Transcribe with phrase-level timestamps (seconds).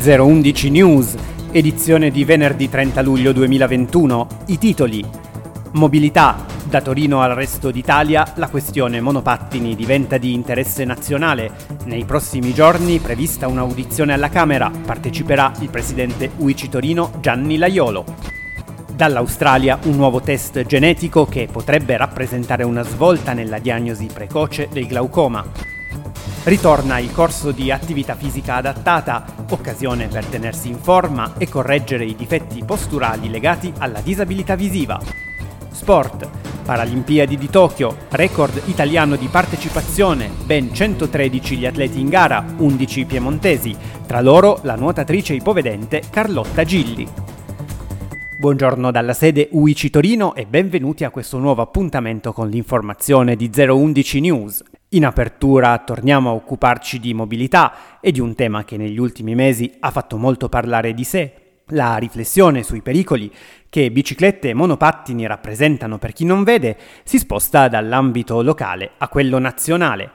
[0.00, 1.16] 011 News,
[1.50, 4.26] edizione di venerdì 30 luglio 2021.
[4.46, 5.04] I titoli.
[5.72, 6.46] Mobilità.
[6.64, 11.50] Da Torino al resto d'Italia la questione monopattini diventa di interesse nazionale.
[11.86, 14.70] Nei prossimi giorni prevista un'audizione alla Camera.
[14.70, 18.04] Parteciperà il presidente UICI Torino Gianni Laiolo.
[18.94, 25.44] Dall'Australia un nuovo test genetico che potrebbe rappresentare una svolta nella diagnosi precoce del glaucoma.
[26.44, 32.14] Ritorna il corso di attività fisica adattata, occasione per tenersi in forma e correggere i
[32.14, 35.00] difetti posturali legati alla disabilità visiva.
[35.70, 36.28] Sport.
[36.64, 43.74] Paralimpiadi di Tokyo, record italiano di partecipazione, ben 113 gli atleti in gara, 11 piemontesi,
[44.06, 47.08] tra loro la nuotatrice ipovedente Carlotta Gilli.
[48.38, 54.20] Buongiorno dalla sede UICI Torino e benvenuti a questo nuovo appuntamento con l'informazione di 011
[54.20, 54.62] News.
[54.92, 59.70] In apertura torniamo a occuparci di mobilità e di un tema che negli ultimi mesi
[59.80, 61.32] ha fatto molto parlare di sé,
[61.72, 63.30] la riflessione sui pericoli
[63.68, 69.38] che biciclette e monopattini rappresentano per chi non vede si sposta dall'ambito locale a quello
[69.38, 70.10] nazionale.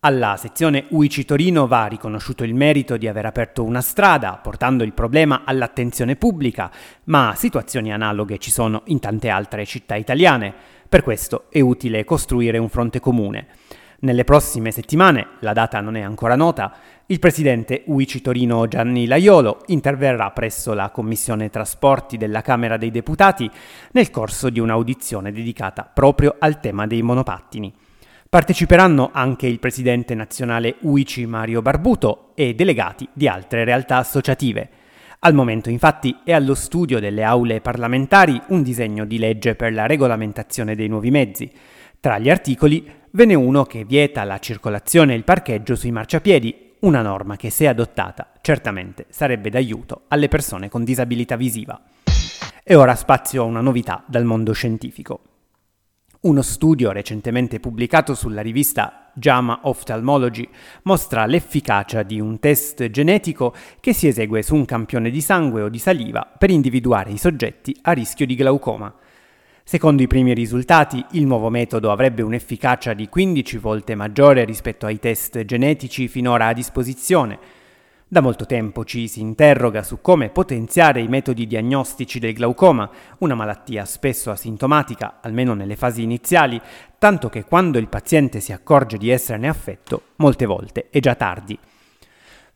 [0.00, 4.94] Alla sezione UICI Torino va riconosciuto il merito di aver aperto una strada, portando il
[4.94, 6.72] problema all'attenzione pubblica,
[7.04, 10.52] ma situazioni analoghe ci sono in tante altre città italiane.
[10.88, 13.46] Per questo è utile costruire un fronte comune.
[14.00, 16.72] Nelle prossime settimane, la data non è ancora nota,
[17.06, 23.50] il presidente UICI Torino Gianni Laiolo interverrà presso la Commissione Trasporti della Camera dei Deputati
[23.92, 27.74] nel corso di un'audizione dedicata proprio al tema dei monopattini.
[28.28, 34.68] Parteciperanno anche il presidente nazionale UICI Mario Barbuto e delegati di altre realtà associative.
[35.20, 39.86] Al momento infatti è allo studio delle aule parlamentari un disegno di legge per la
[39.86, 41.50] regolamentazione dei nuovi mezzi.
[41.98, 46.74] Tra gli articoli ve n'è uno che vieta la circolazione e il parcheggio sui marciapiedi,
[46.80, 51.80] una norma che se adottata certamente sarebbe d'aiuto alle persone con disabilità visiva.
[52.62, 55.20] E ora spazio a una novità dal mondo scientifico.
[56.20, 60.48] Uno studio recentemente pubblicato sulla rivista JAMA Ophthalmology
[60.82, 65.68] mostra l'efficacia di un test genetico che si esegue su un campione di sangue o
[65.68, 68.92] di saliva per individuare i soggetti a rischio di glaucoma.
[69.68, 74.98] Secondo i primi risultati, il nuovo metodo avrebbe un'efficacia di 15 volte maggiore rispetto ai
[74.98, 77.38] test genetici finora a disposizione.
[78.08, 83.34] Da molto tempo ci si interroga su come potenziare i metodi diagnostici del glaucoma, una
[83.34, 86.58] malattia spesso asintomatica, almeno nelle fasi iniziali,
[86.96, 91.58] tanto che quando il paziente si accorge di esserne affetto, molte volte è già tardi.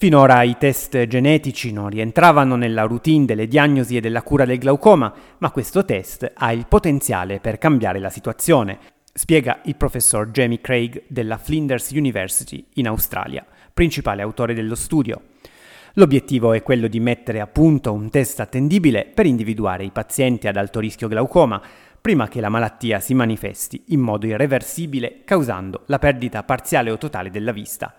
[0.00, 5.12] Finora i test genetici non rientravano nella routine delle diagnosi e della cura del glaucoma,
[5.38, 8.78] ma questo test ha il potenziale per cambiare la situazione,
[9.12, 13.44] spiega il professor Jamie Craig della Flinders University in Australia,
[13.74, 15.20] principale autore dello studio.
[15.94, 20.56] L'obiettivo è quello di mettere a punto un test attendibile per individuare i pazienti ad
[20.56, 21.60] alto rischio glaucoma
[22.00, 27.30] prima che la malattia si manifesti in modo irreversibile causando la perdita parziale o totale
[27.30, 27.92] della vista.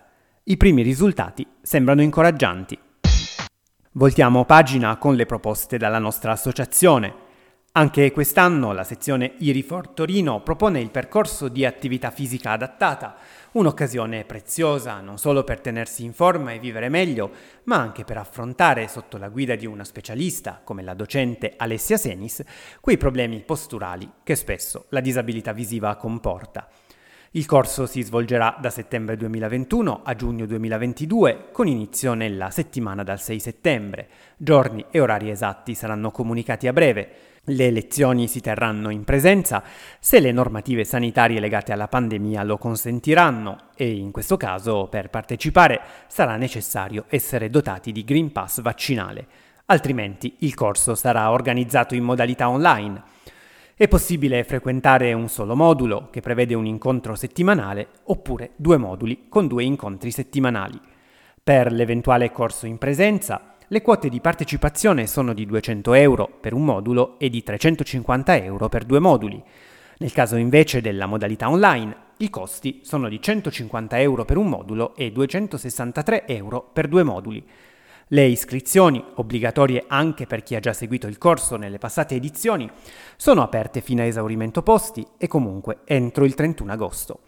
[0.50, 2.76] I primi risultati sembrano incoraggianti.
[3.92, 7.14] Voltiamo pagina con le proposte dalla nostra associazione.
[7.70, 13.14] Anche quest'anno la sezione IRIFOR Torino propone il percorso di attività fisica adattata,
[13.52, 17.30] un'occasione preziosa non solo per tenersi in forma e vivere meglio,
[17.66, 22.42] ma anche per affrontare sotto la guida di una specialista, come la docente Alessia Senis,
[22.80, 26.68] quei problemi posturali che spesso la disabilità visiva comporta.
[27.34, 33.20] Il corso si svolgerà da settembre 2021 a giugno 2022 con inizio nella settimana dal
[33.20, 34.08] 6 settembre.
[34.36, 37.10] Giorni e orari esatti saranno comunicati a breve.
[37.44, 39.62] Le lezioni si terranno in presenza
[40.00, 45.80] se le normative sanitarie legate alla pandemia lo consentiranno e in questo caso per partecipare
[46.08, 49.24] sarà necessario essere dotati di Green Pass vaccinale,
[49.66, 53.18] altrimenti il corso sarà organizzato in modalità online.
[53.80, 59.46] È possibile frequentare un solo modulo che prevede un incontro settimanale oppure due moduli con
[59.46, 60.78] due incontri settimanali.
[61.42, 66.66] Per l'eventuale corso in presenza, le quote di partecipazione sono di 200 euro per un
[66.66, 69.42] modulo e di 350 euro per due moduli.
[69.96, 74.94] Nel caso invece della modalità online, i costi sono di 150 euro per un modulo
[74.94, 77.42] e 263 euro per due moduli.
[78.12, 82.68] Le iscrizioni, obbligatorie anche per chi ha già seguito il corso nelle passate edizioni,
[83.14, 87.20] sono aperte fino a esaurimento posti e comunque entro il 31 agosto.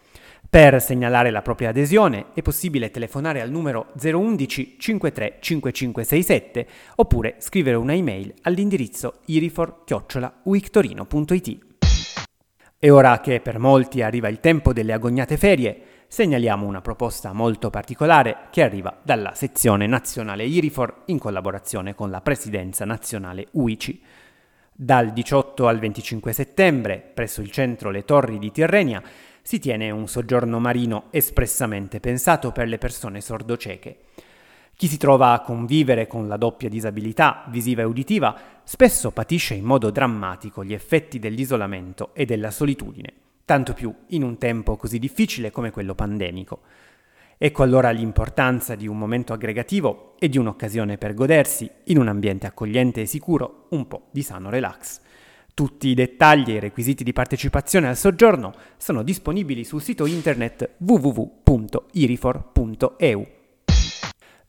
[0.49, 7.77] Per segnalare la propria adesione è possibile telefonare al numero 011 53 5567 oppure scrivere
[7.77, 11.57] una email all'indirizzo irifor-uictorino.it.
[12.77, 17.71] E ora che per molti arriva il tempo delle agognate ferie, segnaliamo una proposta molto
[17.71, 23.99] particolare che arriva dalla sezione nazionale IRIFOR in collaborazione con la presidenza nazionale UICI.
[24.71, 29.01] Dal 18 al 25 settembre, presso il centro Le Torri di Tirrenia,
[29.41, 33.97] si tiene un soggiorno marino espressamente pensato per le persone sordocieche.
[34.75, 39.65] Chi si trova a convivere con la doppia disabilità visiva e uditiva spesso patisce in
[39.65, 45.51] modo drammatico gli effetti dell'isolamento e della solitudine tanto più in un tempo così difficile
[45.51, 46.61] come quello pandemico.
[47.37, 52.47] Ecco allora l'importanza di un momento aggregativo e di un'occasione per godersi, in un ambiente
[52.47, 55.01] accogliente e sicuro, un po' di sano relax.
[55.53, 60.75] Tutti i dettagli e i requisiti di partecipazione al soggiorno sono disponibili sul sito internet
[60.77, 63.27] www.irifor.eu.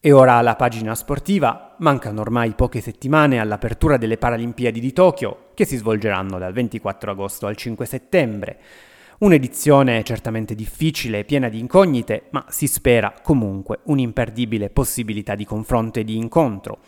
[0.00, 5.65] E ora alla pagina sportiva, mancano ormai poche settimane all'apertura delle Paralimpiadi di Tokyo, che
[5.65, 8.59] si svolgeranno dal 24 agosto al 5 settembre.
[9.19, 16.01] Un'edizione certamente difficile e piena di incognite, ma si spera comunque un'imperdibile possibilità di confronto
[16.01, 16.81] e di incontro.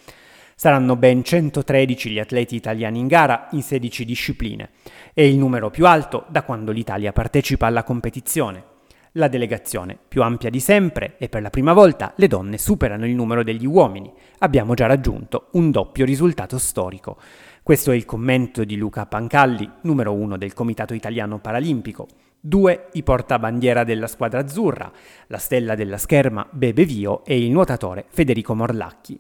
[0.54, 4.70] Saranno ben 113 gli atleti italiani in gara in 16 discipline.
[5.12, 8.75] È il numero più alto da quando l'Italia partecipa alla competizione.
[9.16, 13.14] La delegazione, più ampia di sempre, e per la prima volta le donne superano il
[13.14, 14.12] numero degli uomini.
[14.40, 17.16] Abbiamo già raggiunto un doppio risultato storico.
[17.62, 22.06] Questo è il commento di Luca Pancalli, numero uno del Comitato Italiano Paralimpico.
[22.38, 24.92] Due i portabandiera della squadra azzurra,
[25.28, 29.18] la stella della scherma Bebe Vio e il nuotatore Federico Morlacchi.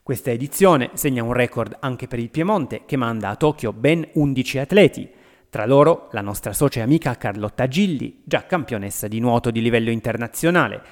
[0.00, 4.58] Questa edizione segna un record anche per il Piemonte che manda a Tokyo ben 11
[4.58, 5.10] atleti,
[5.54, 9.90] tra loro la nostra socia e amica Carlotta Gilli, già campionessa di nuoto di livello
[9.90, 10.82] internazionale.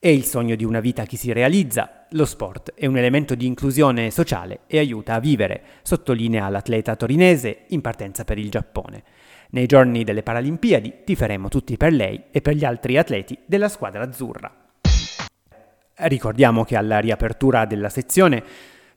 [0.00, 3.46] È il sogno di una vita che si realizza, lo sport è un elemento di
[3.46, 9.04] inclusione sociale e aiuta a vivere, sottolinea l'atleta torinese in partenza per il Giappone.
[9.50, 14.02] Nei giorni delle Paralimpiadi tiferemo tutti per lei e per gli altri atleti della squadra
[14.02, 14.52] azzurra.
[15.94, 18.42] Ricordiamo che alla riapertura della sezione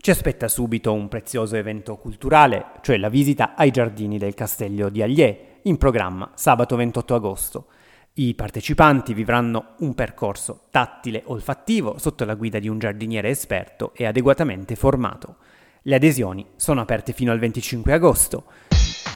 [0.04, 5.02] ci aspetta subito un prezioso evento culturale, cioè la visita ai giardini del castello di
[5.02, 7.68] Allier, in programma sabato 28 agosto.
[8.16, 14.06] I partecipanti vivranno un percorso tattile olfattivo sotto la guida di un giardiniere esperto e
[14.06, 15.38] adeguatamente formato.
[15.84, 18.44] Le adesioni sono aperte fino al 25 agosto.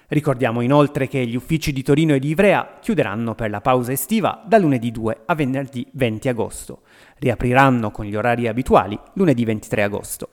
[0.08, 4.42] Ricordiamo inoltre che gli uffici di Torino e di Ivrea chiuderanno per la pausa estiva
[4.48, 6.84] da lunedì 2 a venerdì 20 agosto.
[7.18, 10.30] Riapriranno con gli orari abituali lunedì 23 agosto.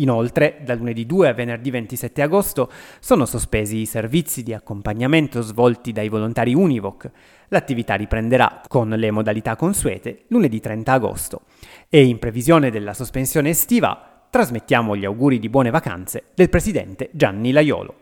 [0.00, 5.92] Inoltre, da lunedì 2 a venerdì 27 agosto sono sospesi i servizi di accompagnamento svolti
[5.92, 7.10] dai volontari Univoc.
[7.48, 11.40] L'attività riprenderà con le modalità consuete lunedì 30 agosto.
[11.88, 17.50] E in previsione della sospensione estiva, trasmettiamo gli auguri di buone vacanze del presidente Gianni
[17.50, 17.94] Laiolo.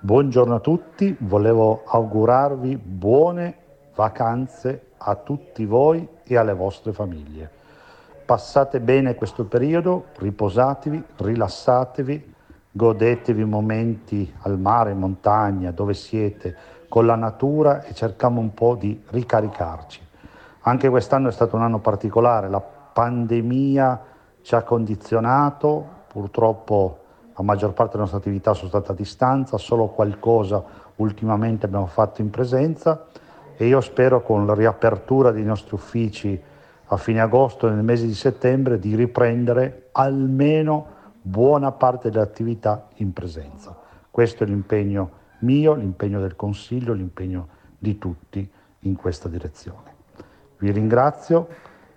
[0.00, 3.56] Buongiorno a tutti, volevo augurarvi buone
[3.94, 7.62] vacanze a tutti voi e alle vostre famiglie.
[8.24, 12.34] Passate bene questo periodo, riposatevi, rilassatevi,
[12.70, 16.56] godetevi momenti al mare, in montagna, dove siete,
[16.88, 20.00] con la natura e cerchiamo un po' di ricaricarci.
[20.60, 24.00] Anche quest'anno è stato un anno particolare, la pandemia
[24.40, 27.00] ci ha condizionato, purtroppo
[27.36, 30.64] la maggior parte delle nostre attività sono state a distanza, solo qualcosa
[30.96, 33.04] ultimamente abbiamo fatto in presenza
[33.56, 36.42] e io spero con la riapertura dei nostri uffici
[36.94, 40.86] a fine agosto nel mese di settembre di riprendere almeno
[41.20, 43.76] buona parte delle attività in presenza.
[44.10, 47.48] Questo è l'impegno mio, l'impegno del Consiglio, l'impegno
[47.78, 48.48] di tutti
[48.80, 49.92] in questa direzione.
[50.58, 51.48] Vi ringrazio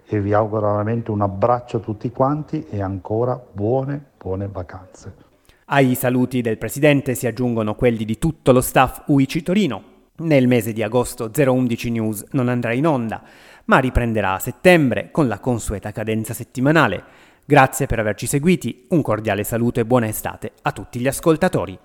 [0.06, 5.26] e vi auguro veramente un abbraccio a tutti quanti e ancora buone, buone vacanze.
[5.66, 9.97] Ai saluti del Presidente si aggiungono quelli di tutto lo staff UICI Torino.
[10.20, 13.22] Nel mese di agosto 011 News non andrà in onda,
[13.66, 17.04] ma riprenderà a settembre con la consueta cadenza settimanale.
[17.46, 21.78] Grazie per averci seguiti, un cordiale saluto e buona estate a tutti gli ascoltatori.